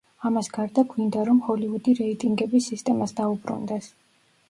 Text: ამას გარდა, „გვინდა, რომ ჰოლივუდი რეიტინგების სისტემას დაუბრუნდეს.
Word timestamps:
ამას 0.27 0.47
გარდა, 0.55 0.83
„გვინდა, 0.93 1.27
რომ 1.27 1.43
ჰოლივუდი 1.49 1.97
რეიტინგების 2.01 2.73
სისტემას 2.73 3.17
დაუბრუნდეს. 3.23 3.97